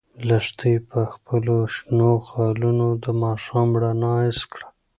لښتې 0.27 0.73
په 0.89 0.99
خپلو 1.13 1.55
شنو 1.75 2.11
خالونو 2.27 2.87
د 3.03 3.05
ماښام 3.23 3.69
رڼا 3.81 4.15
حس 4.25 4.41
کړه. 4.51 4.67